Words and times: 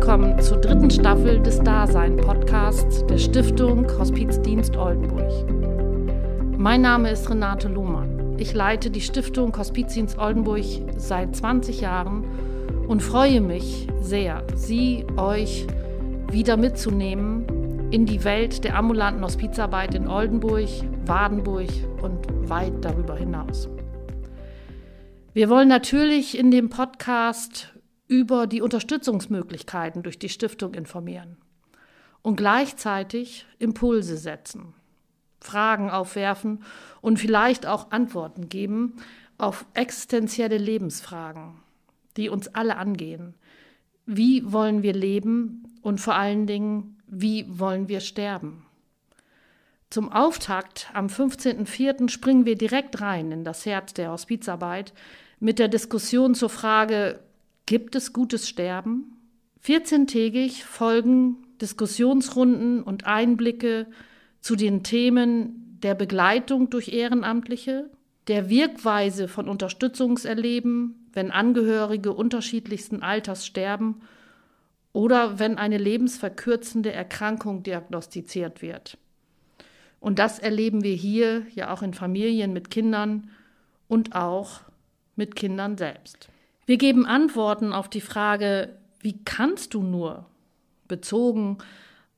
vierten 0.00 0.90
Staffel 0.90 1.40
des 1.40 1.58
Dasein-Podcasts 1.60 3.06
der 3.06 3.16
Stiftung 3.16 3.86
Hospizdienst 3.98 4.76
Oldenburg. 4.76 5.32
Mein 6.58 6.82
Name 6.82 7.10
ist 7.10 7.30
Renate 7.30 7.68
Lohmann. 7.68 8.36
Ich 8.38 8.52
leite 8.52 8.90
die 8.90 9.00
Stiftung 9.00 9.56
Hospizdienst 9.56 10.18
Oldenburg 10.18 10.64
seit 10.96 11.34
20 11.34 11.80
Jahren 11.80 12.24
und 12.86 13.02
freue 13.02 13.40
mich 13.40 13.88
sehr, 14.00 14.44
Sie, 14.54 15.06
euch 15.16 15.66
wieder 16.30 16.56
mitzunehmen 16.56 17.90
in 17.90 18.04
die 18.04 18.22
Welt 18.22 18.64
der 18.64 18.76
ambulanten 18.76 19.24
Hospizarbeit 19.24 19.94
in 19.94 20.08
Oldenburg, 20.08 20.68
Wadenburg 21.06 21.70
und 22.02 22.26
weit 22.48 22.84
darüber 22.84 23.16
hinaus. 23.16 23.68
Wir 25.32 25.48
wollen 25.48 25.68
natürlich 25.68 26.38
in 26.38 26.50
dem 26.50 26.68
Podcast 26.68 27.72
über 28.08 28.46
die 28.46 28.62
Unterstützungsmöglichkeiten 28.62 30.02
durch 30.02 30.18
die 30.18 30.28
Stiftung 30.28 30.74
informieren 30.74 31.36
und 32.22 32.36
gleichzeitig 32.36 33.46
Impulse 33.58 34.16
setzen, 34.16 34.74
Fragen 35.40 35.90
aufwerfen 35.90 36.64
und 37.00 37.18
vielleicht 37.18 37.66
auch 37.66 37.90
Antworten 37.90 38.48
geben 38.48 38.94
auf 39.38 39.66
existenzielle 39.74 40.58
Lebensfragen, 40.58 41.60
die 42.16 42.28
uns 42.28 42.48
alle 42.48 42.76
angehen. 42.78 43.34
Wie 44.06 44.52
wollen 44.52 44.82
wir 44.82 44.92
leben 44.92 45.78
und 45.82 46.00
vor 46.00 46.14
allen 46.14 46.46
Dingen, 46.46 46.98
wie 47.06 47.46
wollen 47.48 47.88
wir 47.88 48.00
sterben? 48.00 48.66
Zum 49.90 50.10
Auftakt 50.10 50.90
am 50.94 51.06
15.04. 51.06 52.08
springen 52.08 52.44
wir 52.44 52.56
direkt 52.56 53.00
rein 53.00 53.30
in 53.30 53.44
das 53.44 53.64
Herz 53.66 53.94
der 53.94 54.10
Hospizarbeit 54.10 54.92
mit 55.38 55.58
der 55.58 55.68
Diskussion 55.68 56.34
zur 56.34 56.50
Frage, 56.50 57.20
Gibt 57.66 57.96
es 57.96 58.12
gutes 58.12 58.48
Sterben? 58.48 59.16
14-tägig 59.64 60.62
folgen 60.62 61.38
Diskussionsrunden 61.60 62.80
und 62.80 63.06
Einblicke 63.06 63.88
zu 64.40 64.54
den 64.54 64.84
Themen 64.84 65.80
der 65.82 65.96
Begleitung 65.96 66.70
durch 66.70 66.88
Ehrenamtliche, 66.88 67.90
der 68.28 68.48
Wirkweise 68.48 69.26
von 69.26 69.48
Unterstützungserleben, 69.48 71.08
wenn 71.12 71.32
Angehörige 71.32 72.12
unterschiedlichsten 72.12 73.02
Alters 73.02 73.44
sterben 73.44 74.00
oder 74.92 75.40
wenn 75.40 75.58
eine 75.58 75.78
lebensverkürzende 75.78 76.92
Erkrankung 76.92 77.64
diagnostiziert 77.64 78.62
wird. 78.62 78.96
Und 79.98 80.20
das 80.20 80.38
erleben 80.38 80.84
wir 80.84 80.94
hier 80.94 81.44
ja 81.52 81.72
auch 81.72 81.82
in 81.82 81.94
Familien 81.94 82.52
mit 82.52 82.70
Kindern 82.70 83.28
und 83.88 84.14
auch 84.14 84.60
mit 85.16 85.34
Kindern 85.34 85.76
selbst. 85.76 86.28
Wir 86.66 86.78
geben 86.78 87.06
Antworten 87.06 87.72
auf 87.72 87.88
die 87.88 88.00
Frage, 88.00 88.76
wie 89.00 89.22
kannst 89.24 89.72
du 89.72 89.84
nur, 89.84 90.26
bezogen 90.88 91.58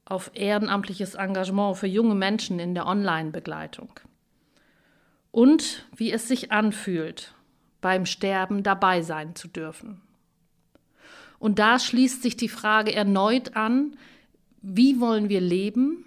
auf 0.07 0.31
ehrenamtliches 0.33 1.17
Engagement 1.17 1.77
für 1.77 1.87
junge 1.87 2.15
Menschen 2.15 2.59
in 2.59 2.75
der 2.75 2.87
Online-Begleitung. 2.87 3.91
Und 5.31 5.87
wie 5.95 6.11
es 6.11 6.27
sich 6.27 6.51
anfühlt, 6.51 7.35
beim 7.83 8.07
Sterben 8.07 8.63
dabei 8.63 9.03
sein 9.03 9.37
zu 9.37 9.49
dürfen. 9.49 10.01
Und 11.39 11.59
da 11.59 11.79
schließt 11.79 12.23
sich 12.23 12.37
die 12.39 12.49
Frage 12.49 12.95
erneut 12.95 13.55
an, 13.55 13.99
wie 14.63 14.99
wollen 14.99 15.29
wir 15.29 15.43
leben 15.43 16.07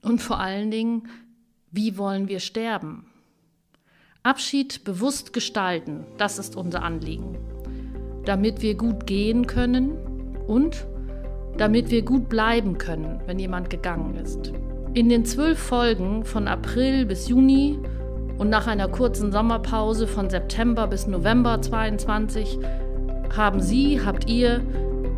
und 0.00 0.22
vor 0.22 0.40
allen 0.40 0.70
Dingen, 0.70 1.08
wie 1.70 1.98
wollen 1.98 2.26
wir 2.26 2.40
sterben? 2.40 3.06
Abschied 4.22 4.82
bewusst 4.82 5.34
gestalten, 5.34 6.06
das 6.16 6.38
ist 6.38 6.56
unser 6.56 6.82
Anliegen 6.82 7.51
damit 8.24 8.62
wir 8.62 8.74
gut 8.74 9.06
gehen 9.06 9.46
können 9.46 9.92
und 10.46 10.86
damit 11.56 11.90
wir 11.90 12.02
gut 12.02 12.28
bleiben 12.28 12.78
können, 12.78 13.20
wenn 13.26 13.38
jemand 13.38 13.70
gegangen 13.70 14.16
ist. 14.16 14.52
In 14.94 15.08
den 15.08 15.24
zwölf 15.24 15.58
Folgen 15.58 16.24
von 16.24 16.48
April 16.48 17.06
bis 17.06 17.28
Juni 17.28 17.78
und 18.38 18.50
nach 18.50 18.66
einer 18.66 18.88
kurzen 18.88 19.32
Sommerpause 19.32 20.06
von 20.06 20.28
September 20.30 20.86
bis 20.86 21.06
November 21.06 21.60
22 21.60 22.58
haben 23.34 23.60
Sie, 23.60 24.00
habt 24.04 24.28
ihr 24.28 24.60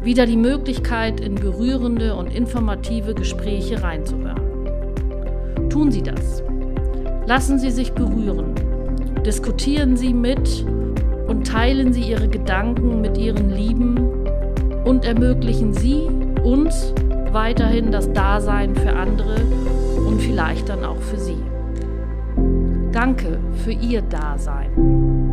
wieder 0.03 0.27
die 0.27 0.37
Möglichkeit, 0.37 1.21
in 1.21 1.35
berührende 1.35 2.15
und 2.15 2.33
informative 2.33 3.15
Gespräche 3.15 3.83
reinzuhören. 3.83 4.41
Tun 5.71 5.91
Sie 5.91 6.03
das. 6.03 6.43
Lassen 7.27 7.59
Sie 7.59 7.71
sich 7.71 7.93
berühren. 7.93 8.55
Diskutieren 9.25 9.97
Sie 9.97 10.13
mit 10.13 10.65
und 11.27 11.47
teilen 11.47 11.93
Sie 11.93 12.03
Ihre 12.03 12.29
Gedanken 12.55 13.01
mit 13.01 13.19
Ihren 13.19 13.51
Lieben 13.51 13.99
und 14.85 15.05
ermöglichen 15.05 15.75
Sie 15.75 16.07
uns 16.45 16.95
weiterhin 17.33 17.91
das 17.91 18.13
Dasein 18.13 18.77
für 18.77 18.95
andere 18.95 19.41
und 20.07 20.21
vielleicht 20.21 20.69
dann 20.69 20.85
auch 20.85 21.01
für 21.01 21.19
Sie. 21.19 21.43
Danke 22.93 23.41
für 23.65 23.73
Ihr 23.73 24.03
Dasein. 24.03 25.24